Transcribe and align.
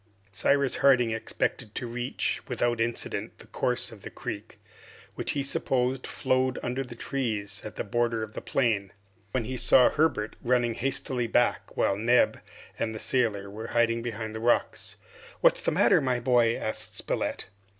Cyrus 0.31 0.77
Harding 0.77 1.11
expected 1.11 1.75
to 1.75 1.85
reach, 1.85 2.41
without 2.47 2.81
incident, 2.81 3.37
the 3.37 3.45
course 3.45 3.91
of 3.91 4.01
the 4.01 4.09
creek, 4.09 4.57
which 5.13 5.33
he 5.33 5.43
supposed 5.43 6.07
flowed 6.07 6.57
under 6.63 6.83
the 6.83 6.95
trees 6.95 7.61
at 7.63 7.75
the 7.75 7.83
border 7.83 8.23
of 8.23 8.33
the 8.33 8.41
plain, 8.41 8.93
when 9.29 9.43
he 9.43 9.57
saw 9.57 9.91
Herbert 9.91 10.37
running 10.41 10.73
hastily 10.73 11.27
back, 11.27 11.77
while 11.77 11.95
Neb 11.95 12.41
and 12.79 12.95
the 12.95 12.99
sailor 12.99 13.47
were 13.51 13.67
hiding 13.77 14.01
behind 14.01 14.33
the 14.33 14.39
rocks. 14.39 14.95
"What's 15.39 15.61
the 15.61 15.69
matter, 15.69 16.01
my 16.01 16.19
boy?" 16.19 16.57
asked 16.57 16.97
Spilett. 16.97 17.45